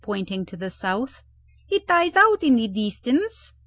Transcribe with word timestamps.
pointing 0.03 0.47
to 0.47 0.57
the 0.57 0.71
south. 0.71 1.23
"It 1.69 1.85
dies 1.85 2.15
out 2.15 2.41
in 2.41 2.55
the 2.55 2.67
distance. 2.67 3.53